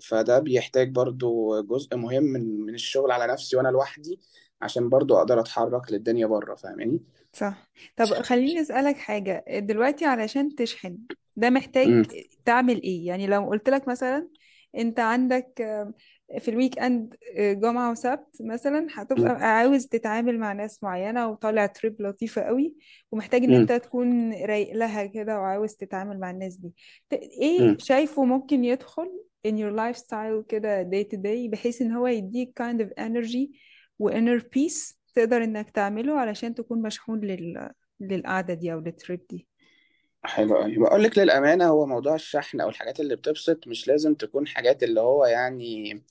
[0.10, 4.19] فده بيحتاج برضو جزء مهم من من الشغل على نفسي وأنا لوحدي
[4.62, 7.02] عشان برضو أقدر أتحرك للدنيا بره فاهماني؟
[7.34, 7.71] صح.
[7.95, 9.45] طب خليني أسألك حاجة.
[9.60, 10.98] دلوقتي علشان تشحن
[11.36, 12.06] ده محتاج
[12.45, 14.30] تعمل إيه؟ يعني لو قلت لك مثلا
[14.78, 15.62] أنت عندك
[16.39, 22.01] في الويك إند آه، جمعة وسبت مثلا هتبقى عاوز تتعامل مع ناس معينة وطالع تريب
[22.01, 22.75] لطيفة قوي
[23.11, 26.73] ومحتاج إن أنت تكون رايق لها كده وعاوز تتعامل مع الناس دي.
[27.13, 32.61] إيه شايفه ممكن يدخل in your lifestyle كده day to day بحيث إن هو يديك
[32.61, 33.49] kind of energy
[33.99, 37.69] و inner peace تقدر إنك تعمله علشان تكون مشحون لل...
[37.99, 39.47] للقعدة دي أو للتريب دي؟
[40.23, 44.47] حلو قوي بقول لك للأمانة هو موضوع الشحن أو الحاجات اللي بتبسط مش لازم تكون
[44.47, 46.01] حاجات اللي هو يعني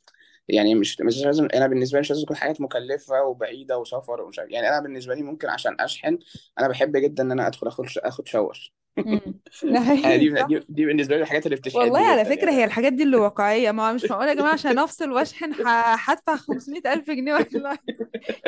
[0.48, 4.38] يعني مش مش لازم أنا بالنسبة لي مش لازم تكون حاجات مكلفة وبعيدة وسفر ومش
[4.38, 6.18] عارف يعني أنا بالنسبة لي ممكن عشان أشحن
[6.59, 8.72] أنا بحب جدا إن أنا أدخل أخد أخد شاور
[9.07, 9.40] امم
[9.72, 12.50] ده يعني حقيقي دي دي, دي بالنسبة لي الحاجات اللي والله بتشحنني على جدا فكرة
[12.50, 12.52] يعني.
[12.52, 16.37] هي الحاجات دي اللي واقعية ما مش معقولة يا جماعة عشان أفصل وأشحن ه- هدفع
[16.37, 17.78] 500 ألف جنيه ولا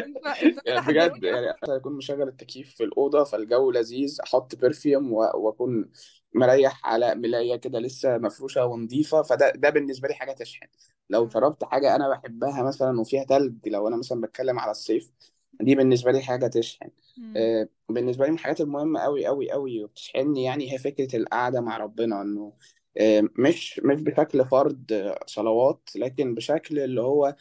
[0.07, 4.55] أنتوا أنتوا كده يعني بجد يعني أنا أكون مشغل التكييف في الأوضة فالجو لذيذ أحط
[4.57, 5.91] برفيوم وأكون
[6.37, 10.67] مريح على ملاية كده لسه مفروشة ونظيفه فده ده بالنسبة لي حاجة تشحن.
[11.11, 15.13] لو شربت حاجة أنا بحبها مثلا وفيها تلج لو أنا مثلا بتكلم على الصيف
[15.61, 16.91] دي بالنسبة لي حاجة تشحن.
[17.37, 21.77] آه، بالنسبة لي من الحاجات المهمة قوي قوي قوي وبتشحنني يعني هي فكرة القعدة مع
[21.77, 22.53] ربنا إنه
[22.99, 27.37] آه، مش مش بشكل فرض آه، صلوات لكن بشكل اللي هو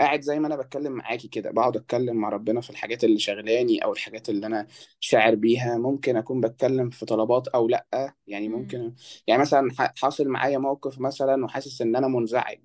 [0.00, 3.84] قاعد زي ما أنا بتكلم معاكي كده بقعد أتكلم مع ربنا في الحاجات اللي شغلاني
[3.84, 4.66] أو الحاجات اللي أنا
[5.00, 5.78] شاعر بيها.
[5.78, 8.94] ممكن أكون بتكلم في طلبات أو لأ يعني ممكن
[9.26, 12.60] يعني مثلا ح- حاصل معايا موقف مثلا وحاسس إن أنا منزعج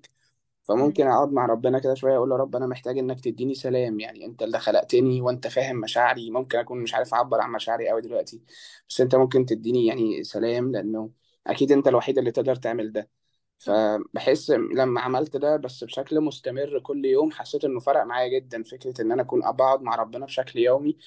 [0.62, 4.26] فممكن أقعد مع ربنا كده شوية أقول له رب أنا محتاج إنك تديني سلام يعني
[4.26, 6.30] أنت اللي خلقتني وأنت فاهم مشاعري.
[6.30, 8.42] ممكن أكون مش عارف أعبر عن مشاعري قوي دلوقتي
[8.88, 11.10] بس أنت ممكن تديني يعني سلام لأنه
[11.46, 13.10] أكيد أنت الوحيد اللي تقدر تعمل ده.
[13.58, 19.02] فبحس لما عملت ده بس بشكل مستمر كل يوم حسيت إنه فرق معايا جدا فكرة
[19.02, 20.98] إن أنا أكون بقعد مع ربنا بشكل يومي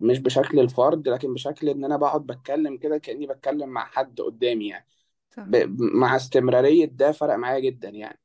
[0.00, 4.68] مش بشكل الفرد لكن بشكل إن أنا بقعد بتكلم كده كأني بتكلم مع حد قدامي
[4.68, 4.88] يعني.
[5.30, 5.48] صح.
[5.48, 5.56] ب...
[5.80, 8.20] مع استمرارية ده فرق معايا جدا يعني.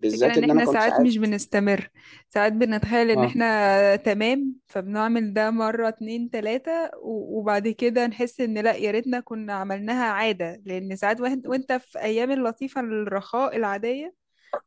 [0.00, 1.88] بالذات إن إن أنا إحنا كنت ساعات ساعات مش بنستمر.
[2.30, 3.24] ساعات بنتخيل إن آه.
[3.24, 9.20] إحنا تمام فبنعمل ده مرة اتنين تلاتة و- وبعد كده نحس إن لأ يا ريتنا
[9.20, 10.62] كنا عملناها عادة.
[10.66, 14.14] لأن ساعات وانت وأنت في أيام اللطيفة الرخاء العادية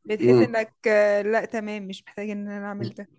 [0.05, 3.09] بتحس امم إنك آه، لأ تمام مش محتاج إن أنا أعمل ده.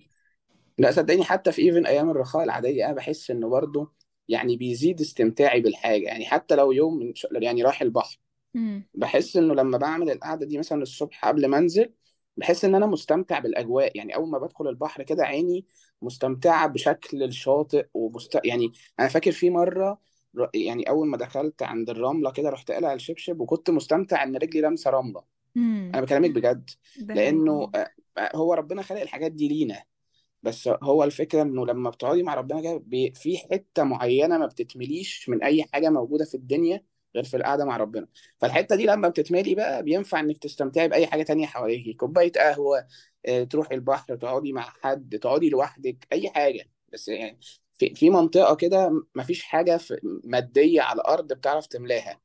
[0.79, 3.93] لأ صدقني حتى في ايفن أيام الرخاء العادية أنا بحس إنه برضه
[4.29, 6.03] يعني بيزيد استمتاعي بالحاجة.
[6.07, 8.19] يعني حتى لو يوم من ش- يعني رايح البحر
[8.95, 11.93] بحس إنه لما بعمل القعدة دي مثلا الصبح قبل ما أنزل
[12.37, 13.97] بحس إن أنا مستمتع بالأجواء.
[13.97, 15.67] يعني أول ما بدخل البحر كده عيني
[16.03, 18.39] مستمتعة بشكل الشاطئ ومست...
[18.45, 20.01] يعني أنا فاكر في مرة
[20.55, 24.91] يعني أول ما دخلت عند الرملة كده رحت قلع الشبشب وكنت مستمتع إن رجلي لامسة
[24.91, 25.25] رملة.
[25.95, 26.71] أنا بكلمك بجد.
[27.15, 29.83] لأنه آه، آه، هو ربنا خلق الحاجات دي لينا.
[30.43, 32.83] بس هو الفكرة إنه لما بتقعدي مع ربنا كده
[33.15, 36.85] في حتة معينة ما بتتمليش من أي حاجة موجودة في الدنيا.
[37.15, 38.07] غير في القعدة مع ربنا.
[38.41, 41.93] فالحتة دي لما بتتملي بقى بينفع إنك تستمتعي بأي حاجة تانية حواليكي.
[41.93, 42.87] كوباية قهوة
[43.27, 46.65] آه، تروحي البحر تقعدي مع حد تقعدي لوحدك أي حاجة.
[46.93, 47.41] بس يعني
[47.79, 49.81] في في منطقة كده مفيش حاجة
[50.25, 52.21] مادية على الأرض بتعرف تملاها.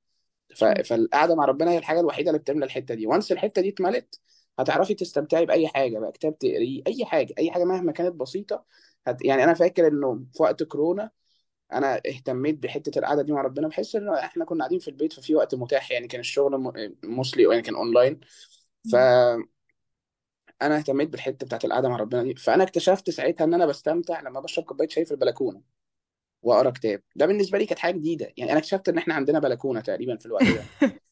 [0.85, 3.07] فالقعدة مع ربنا هي الحاجة الوحيدة اللي بتملى الحتة دي.
[3.07, 4.19] وانس الحتة دي اتملت
[4.59, 8.65] هتعرفي تستمتعي بأي حاجة بقى كتاب تقريه أي حاجة أي حاجة مهما كانت بسيطة.
[9.07, 9.25] هت...
[9.25, 11.11] يعني أنا فاكر إنه في وقت كورونا
[11.77, 15.35] أنا اهتميت بحتة القعدة دي مع ربنا بحس إنه إحنا كنا قاعدين في البيت ففي
[15.35, 18.19] وقت متاح يعني كان الشغل موصلي يعني كان اونلاين
[18.85, 18.91] مم.
[18.91, 19.47] فانا
[20.61, 22.35] اهتميت بالحتة بتاعت القعدة مع ربنا دي.
[22.35, 25.61] فأنا اكتشفت ساعتها إن أنا بستمتع لما بشرب كوباية شاي في البلكونة
[26.43, 27.03] وأقرأ كتاب.
[27.15, 28.33] ده بالنسبة لي كانت حاجة جديدة.
[28.37, 30.69] يعني أنا اكتشفت إن إحنا عندنا بلكونة تقريبا في الوقت ده.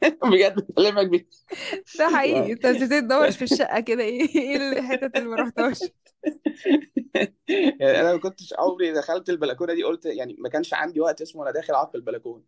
[0.32, 1.28] بجد بكلمك بيه.
[1.98, 2.52] ده حقيقي.
[2.52, 4.02] انت بتبتدي تدور في الشقة كده.
[4.02, 5.80] إيه إيه الحتت اللي ما رحتهاش؟
[7.80, 11.42] يعني أنا ما كنتش عمري دخلت البلكونة دي قلت يعني ما كانش عندي وقت اسمه
[11.42, 12.42] أنا داخل أقعد في البلكونة.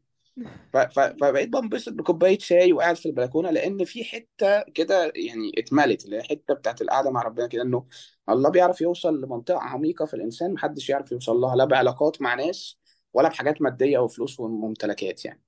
[0.73, 6.05] ف- ف- فبقيت بنبسط بكوباية شاي وقاعد في البلكونة لأن في حتة كده يعني اتملت
[6.05, 7.87] اللي هي حتة بتاعت القعدة مع ربنا كده إنه
[8.29, 12.79] الله بيعرف يوصل لمنطقة عميقة في الإنسان محدش يعرف يوصل لها لا بعلاقات مع ناس
[13.13, 15.43] ولا بحاجات مادية وفلوس وممتلكات يعني.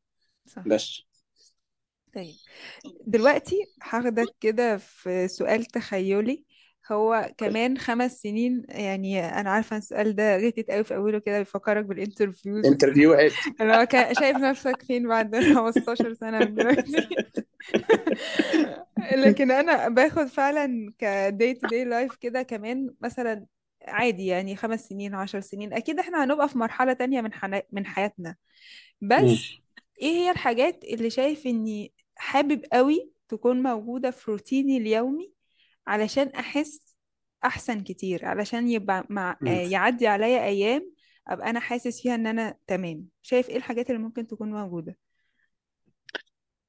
[0.46, 0.62] صح.
[0.68, 1.02] بس.
[2.14, 2.34] طيب.
[3.06, 6.44] دلوقتي هاخدك كده في سؤال تخيلي.
[6.92, 11.84] هو كمان خمس سنين يعني أنا عارفة السؤال ده غتت قوي في أوله كده بيفكرك
[11.84, 17.08] بال interviews interviewهات اللي هو شايف نفسك فين بعد 15 سنة من دلوقتي.
[19.24, 23.46] لكن أنا باخد فعلا ك day to day life كده كمان مثلا
[23.88, 25.72] عادي يعني خمس سنين عشر سنين.
[25.72, 27.62] أكيد إحنا هنبقى في مرحلة تانية من حنا...
[27.72, 28.36] من حياتنا.
[29.00, 29.62] بس
[30.02, 35.32] إيه هي الحاجات اللي شايف إني حابب قوي تكون موجودة في روتيني اليومي
[35.86, 36.96] علشان أحس
[37.44, 39.36] أحسن كتير علشان يبقى مع.
[39.42, 40.92] يعدي عليا أيام
[41.28, 43.08] أبقى أنا حاسس فيها إن أنا تمام.
[43.22, 44.96] شايف إيه الحاجات اللي ممكن تكون موجودة؟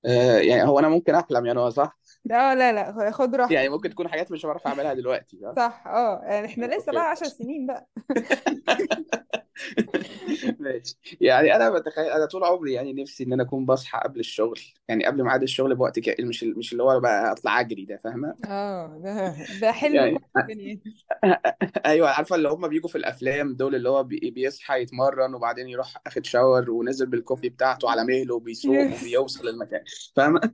[0.05, 3.71] آه يعني هو أنا ممكن أحلم يعني هو صح؟ لا لا لا خد يعني راحتك
[3.71, 6.91] ممكن تكون حاجات مش بعرف أعملها دلوقتي صح؟ صح آه يعني إحنا لسه okay.
[6.91, 7.87] بقى عشر سنين بقى.
[10.59, 10.95] ماشي.
[11.21, 14.59] يعني أنا بتخيل أنا طول عمري يعني نفسي إن أنا أكون بصحى قبل الشغل.
[14.87, 16.15] يعني قبل ميعاد الشغل بوقت ك...
[16.21, 20.41] مش مش اللي هو بقى أطلع أجري ده فاهمة؟ آه ده ده حلم يعني كل
[20.41, 20.93] بني آدم.
[21.85, 24.31] أيوه عارفة اللي هم بيجوا في الأفلام دول اللي هو بي...
[24.31, 29.47] بيصحى يتمرن وبعدين يروح أخد شاور ونزل بال coffee بتاعته على مهله وبيسوق yes وبيوصل
[29.47, 29.83] المكان
[30.15, 30.53] فاهمة؟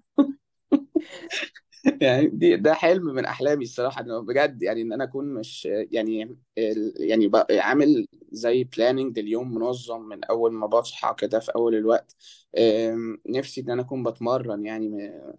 [2.02, 6.38] يعني دي ده حلم من أحلامي الصراحة إنه بجد يعني إن أنا أكون مش يعني
[6.58, 11.76] ال- يعني بقى عامل زي بلاننج لليوم منظم من أول ما بصحى كده في أول
[11.76, 12.16] الوقت.
[12.58, 15.34] أم، نفسي إن أنا أكون بتمرن يعني م-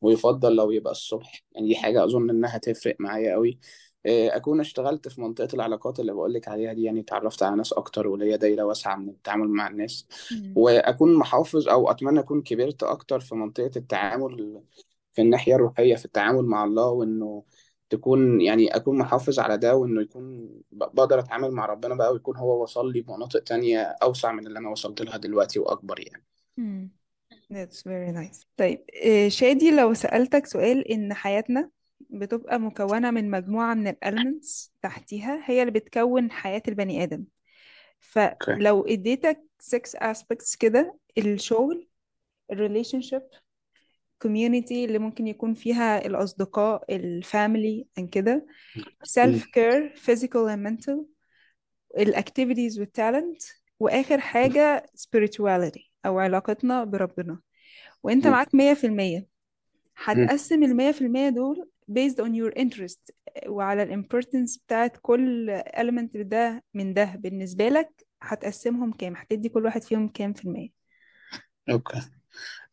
[0.00, 1.44] ويفضل لو يبقى الصبح.
[1.52, 3.58] يعني دي حاجة أظن إنها تفرق معايا قوي
[4.06, 7.72] أه، أكون اشتغلت في منطقة العلاقات اللي بقول لك عليها دي يعني اتعرفت على ناس
[7.72, 10.06] أكتر وليا دايرة واسعة من التعامل مع الناس.
[10.30, 10.54] مم.
[10.54, 14.60] وأكون محافظ أو أتمنى أكون كبرت أكتر في منطقة التعامل
[15.16, 17.44] في الناحية الروحية في التعامل مع الله وإنه
[17.90, 22.62] تكون يعني أكون محافظ على ده وإنه يكون بقدر أتعامل مع ربنا بقى ويكون هو
[22.62, 26.24] وصل لي بمناطق تانية أوسع من اللي أنا وصلت لها دلوقتي وأكبر يعني.
[26.56, 26.90] مم.
[27.32, 28.44] That's very nice.
[28.56, 31.70] طيب إيه، شادي لو سألتك سؤال إن حياتنا
[32.10, 37.24] بتبقى مكونة من مجموعة من الاليمنتس تحتيها هي اللي بتكون حياة البني آدم.
[38.00, 41.88] فلو اديتك six aspects كده الشغل
[42.52, 43.22] ال relationship
[44.24, 48.46] community اللي ممكن يكون فيها الأصدقاء ال family and كده.
[49.08, 49.40] self مم.
[49.40, 50.98] care physical and mental.
[51.98, 53.42] ال activities وال talent
[53.80, 57.40] وآخر حاجة spirituality أو علاقتنا بربنا.
[58.02, 58.26] وأنت.
[58.26, 59.18] معاك مية في المية.
[59.18, 59.26] مم.
[59.96, 63.10] هتقسم المية في المية دول based on your interest.
[63.46, 67.04] وعلى ال importance بتاعت كل element ده من ده.
[67.18, 70.68] بالنسبة لك هتقسمهم كام؟ هتدي كل واحد فيهم كام في المية؟
[71.70, 72.00] okay.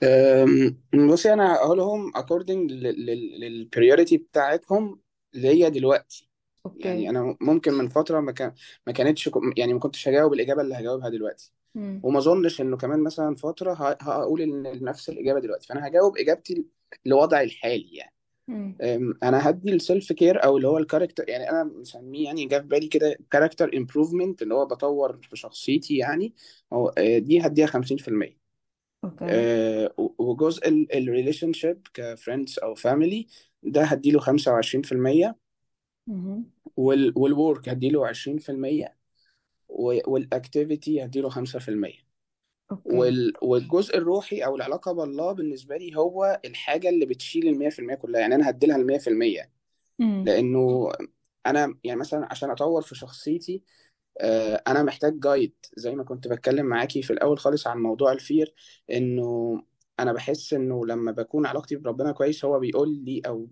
[0.04, 0.78] أم،
[1.10, 5.00] بصي أنا هقولهم according لل priority بتاعتهم
[5.36, 6.30] اللي هي دلوقتي
[6.66, 8.54] يعني okay أنا ممكن من فترة ما كان
[8.88, 11.52] ما كانتش يعني ما كنتش هجاوب الإجابة اللي هجاوبها دلوقتي.
[11.76, 12.02] مم.
[12.04, 15.68] وما أظنش إنه كمان مثلا فترة ه- هقول إن نفس الإجابة دلوقتي.
[15.68, 16.66] فأنا هجاوب إجابتي
[17.06, 18.14] لوضعي الحالي يعني.
[18.48, 18.76] مم.
[18.82, 22.46] أم، أنا هدي ال self care أو اللي هو ال character يعني أنا مسميه يعني
[22.46, 26.34] جه في بالي كده character improvement اللي هو بطور في شخصيتي يعني.
[26.74, 28.38] هو آه، دي هديها 50%
[29.04, 29.26] okay.
[29.30, 33.28] آه، وجزء ال relationship ك friends أو family
[33.64, 35.36] ده هديله 25%
[36.08, 36.46] مهم.
[36.78, 38.96] وال work هديله 20%
[39.70, 42.04] وال activity هديله 5%
[42.72, 42.98] okay.
[42.98, 43.34] وال...
[43.42, 48.22] والجزء الروحي أو العلاقة بالله بالنسبة لي هو الحاجة اللي بتشيل ال 100% كلها.
[48.22, 49.52] يعني أنا هديلها ال 100%
[50.00, 50.24] مم.
[50.26, 50.92] لأنه
[51.46, 53.64] أنا يعني مثلا عشان أطور في شخصيتي
[54.68, 58.54] أنا محتاج جايد زي ما كنت بتكلم معاكي في الأول خالص عن موضوع الفير
[58.92, 59.64] إنه
[60.00, 63.48] أنا بحس إنه لما بكون علاقتي بربنا كويس هو بيقول لي أو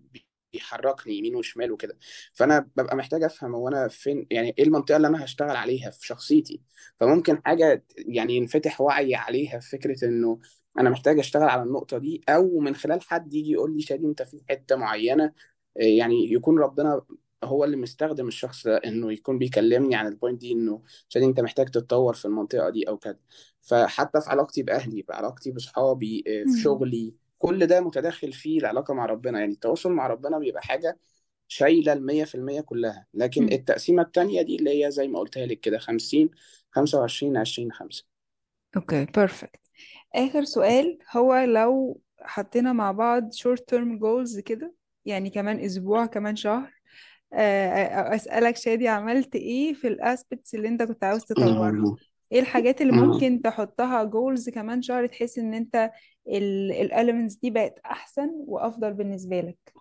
[0.54, 1.98] بيحركني يمين وشمال وكده.
[2.34, 6.08] فأنا ببقى محتاج أفهم هو أنا فين يعني إيه المنطقة اللي أنا هشتغل عليها في
[6.08, 6.62] شخصيتي؟
[7.00, 10.40] فممكن حاجة يعني ينفتح وعي عليها في فكرة إنه
[10.80, 14.22] أنا محتاج أشتغل على النقطة دي أو من خلال حد يجي يقول لي شادي أنت
[14.22, 15.24] في حتة معينة
[15.78, 17.02] آه، يعني يكون ربنا
[17.44, 21.40] هو اللي مستخدم الشخص ده إنه يكون بيكلمني عن ال point دي إنه عشان أنت
[21.40, 23.20] محتاج تتطور في المنطقة دي أو كده.
[23.62, 26.62] فحتى في علاقتي بأهلي في علاقتي باصحابي آه، في.
[26.62, 29.40] شغلي كل ده متداخل فيه العلاقة مع ربنا.
[29.40, 31.00] يعني التواصل مع ربنا بيبقى حاجة
[31.48, 33.08] شايلة في المية كلها.
[33.14, 33.54] لكن.
[33.54, 36.30] التقسيمة التانية دي اللي هي زي ما قلتها لك كده 50
[36.72, 38.06] 25 20 5
[38.76, 39.60] okay perfect
[40.16, 44.74] آخر سؤال هو لو حطينا مع بعض short term goals كده
[45.06, 46.81] يعني كمان أسبوع كمان شهر
[47.34, 51.96] أسألك شادي عملت إيه في ال aspects اللي أنت كنت عاوز تطورها؟ مم.
[52.32, 53.00] إيه الحاجات اللي مم.
[53.04, 55.92] ممكن تحطها goals كمان شهر تحس إن أنت
[56.28, 59.74] ال elements دي بقت أحسن وأفضل بالنسبة لك؟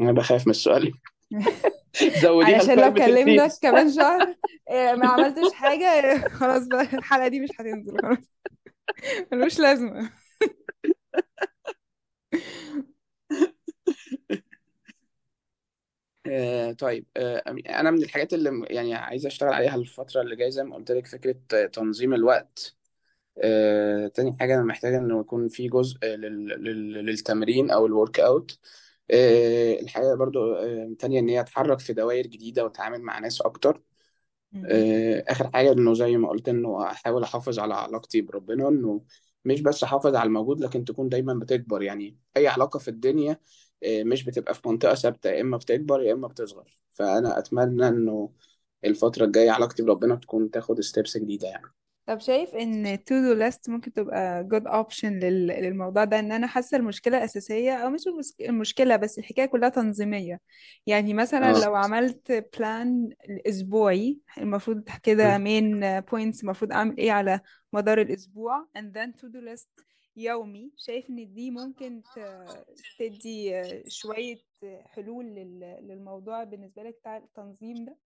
[0.00, 0.92] أنا بخاف من السؤال.
[2.22, 4.34] زوديها علشان لو كلمنك ال base كمان شهر
[4.70, 8.30] آه، ما عملتش حاجة خلاص بقى الحلقة دي مش هتنزل خلاص.
[9.32, 10.10] ملوش لازمة.
[16.30, 20.64] آه طيب آه أنا من الحاجات اللي يعني عايز أشتغل عليها الفترة اللي جاية زي
[20.64, 22.76] ما قلت لك فكرة آه، تنظيم الوقت.
[23.44, 26.48] آه، تاني حاجة أنا محتاج إنه يكون في جزء لل...
[26.48, 26.92] لل...
[27.06, 28.58] للتمرين أو الورك أوت
[29.10, 33.42] آه، الحاجة برضو آه، تانية إن هي أتحرك في دوائر جديدة وأتعامل مع ناس
[34.52, 34.66] مم.
[34.70, 39.02] آه، آخر حاجة إنه زي ما قلت إنه أحاول أحافظ على علاقتي بربنا إنه
[39.44, 41.82] مش بس أحافظ على الموجود لكن تكون دايما بتكبر.
[41.82, 43.40] يعني أي علاقة في الدنيا
[43.84, 46.78] مش بتبقى في منطقة ثابتة يا إما بتكبر يا إما بتصغر.
[46.90, 48.30] فأنا أتمنى إنه
[48.84, 51.66] الفترة الجاية علاقتي بربنا تكون تاخد steps جديدة يعني.
[52.06, 55.46] طب شايف إن to do list ممكن تبقى good option لل...
[55.46, 58.00] للموضوع ده؟ إن أنا حاسة المشكلة أساسية أو مش
[58.40, 60.40] المشكلة بس الحكاية كلها تنظيمية.
[60.86, 61.64] يعني مثلا آه.
[61.64, 63.10] لو عملت plan
[63.46, 67.40] اسبوعي المفروض كده main points المفروض أعمل إيه على
[67.72, 70.72] مدار الأسبوع؟ and then to do list يومي.
[70.76, 72.02] شايف إن دي ممكن
[72.98, 74.38] تدي شوية
[74.84, 75.60] حلول لل...
[75.88, 77.96] للموضوع بالنسبة لك بتاع التنظيم ده؟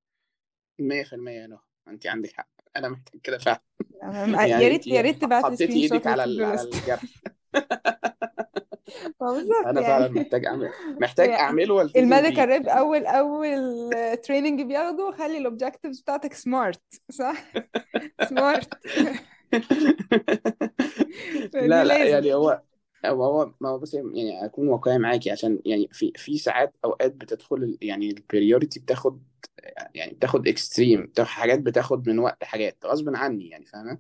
[0.79, 1.59] مية في المية يا نهى.
[1.89, 2.49] أنت عندك حق.
[2.77, 3.61] أنا محتاج كده فعلا.
[4.03, 7.03] أنا- يا يعني ريت يا ريت تبعت حطيتي إيدك على على الجرح.
[9.21, 10.21] بالظبط أنا فعلا يعني.
[10.21, 13.91] محتاج أعمل محتاج يعني أعمله والتزم ال medical rep أول أول
[14.25, 17.53] training بياخده خلي ال objectives بتاعتك SMART صح؟
[18.29, 18.69] SMART
[21.55, 22.11] لا لا لازم.
[22.11, 22.63] يعني هو
[23.07, 27.13] هو هو ما هو بس يعني أكون واقعي معاكي عشان يعني في في ساعات أوقات
[27.13, 29.23] بتدخل ال- يعني ال priority بتاخد
[29.95, 33.99] يعني بتاخد extreme حاجات بتاخد من وقت حاجات غصب عني يعني فاهمة؟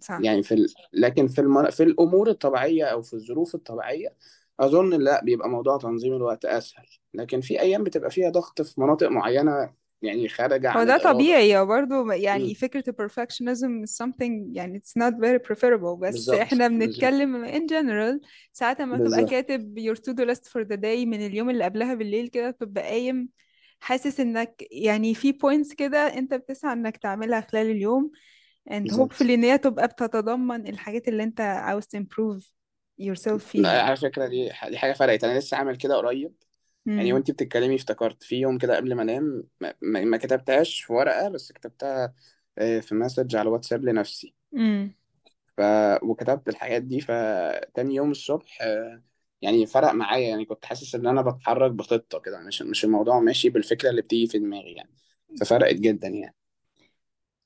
[0.00, 0.20] صح.
[0.22, 0.66] يعني في ال...
[0.92, 1.70] لكن في المر...
[1.70, 4.16] في الأمور الطبيعية أو في الظروف الطبيعية
[4.60, 6.86] أظن لا بيبقى موضوع تنظيم الوقت أسهل.
[7.14, 11.08] لكن في أيام بتبقى فيها ضغط في مناطق معينة يعني خارجه هو عن ده الاراده
[11.12, 12.54] طبيعي برضه يعني مم.
[12.54, 16.70] فكرة ال perfectionism is something يعني it's not very preferable بس بالظبط إحنا بالظبط.
[16.70, 19.30] بنتكلم in general ساعات ما تبقى بالظبط.
[19.30, 22.82] كاتب your to do list for the day من اليوم اللي قبلها بالليل كده تبقى
[22.84, 23.28] قايم
[23.80, 28.10] حاسس إنك يعني في points كده أنت بتسعى إنك تعملها خلال اليوم
[28.70, 32.42] and hopefully بالظبط إن هي تبقى بتتضمن الحاجات اللي أنت عاوز improve
[33.02, 33.62] yourself فيها.
[33.62, 35.24] لا، على فكرة دي دي حاجة فرقت.
[35.24, 36.34] أنا لسه عامل كده قريب
[36.86, 40.80] يعني امم وانتي بتتكلمي افتكرت في يوم كده قبل ما انام ما, ما ما كتبتهاش
[40.82, 42.14] في ورقة بس كتبتها
[42.58, 44.34] آه، في مسج على الواتساب لنفسي.
[44.54, 44.94] امم
[45.56, 45.60] ف...
[46.02, 49.02] وكتبت الحاجات دي فتاني يوم الصبح آه،
[49.42, 53.48] يعني فرق معايا يعني كنت حاسس إن أنا بتحرك بخطة كده مش مش الموضوع ماشي
[53.50, 54.90] بالفكرة اللي بتيجي في دماغي يعني.
[55.40, 56.34] ففرقت جدا يعني.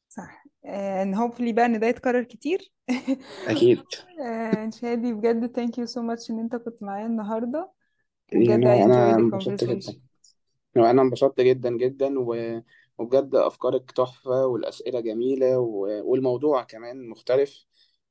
[0.08, 0.44] صح.
[0.64, 2.72] and hopefully بقى إن ده يتكرر كتير.
[3.48, 3.82] أكيد.
[4.20, 7.70] آه، شادي بجد thank you so much إن أنت كنت معايا النهاردة.
[8.34, 9.90] وبجد يعني I أنا enjoyed the انبسطت conversation.
[9.90, 10.00] جدا
[10.76, 12.60] وأنا انبسطت جدا جدا و...
[12.98, 15.80] وبجد أفكارك تحفة والأسئلة جميلة و...
[16.10, 17.66] والموضوع كمان مختلف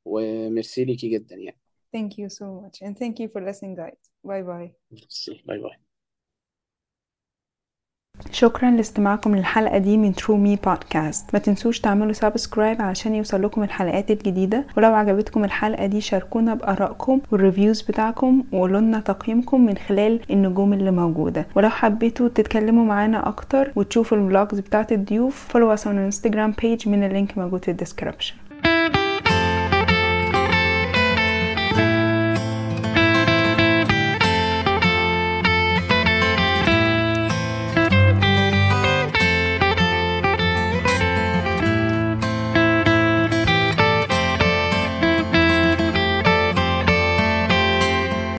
[0.05, 1.59] وميرسي ليكي جدا يعني.
[1.95, 3.97] Thank you so much and thank you for listening guys.
[4.23, 5.77] Bye bye ميرسي باي باي
[8.31, 11.23] شكرا لاستماعكم للحلقة دي من True Me Podcast.
[11.33, 14.63] ما تنسوش تعملوا subscribe علشان يوصل لكم الحلقات الجديدة.
[14.77, 20.73] ولو عجبتكم الحلقة دي شاركونا بآرائكم وال reviews بتاعكم وقولوا لنا تقييمكم من خلال النجوم
[20.73, 21.47] اللي موجودة.
[21.55, 26.87] ولو حبيتوا تتكلموا معانا أكتر وتشوفوا ال vlogs بتاعت الضيوف follow us on Instagram page.
[26.87, 28.35] من ال link موجود في ال description